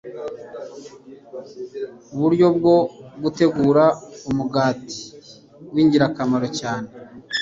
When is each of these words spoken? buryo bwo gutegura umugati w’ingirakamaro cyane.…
buryo 2.19 2.47
bwo 2.57 2.77
gutegura 3.23 3.83
umugati 4.29 5.01
w’ingirakamaro 5.73 6.47
cyane.… 6.59 6.89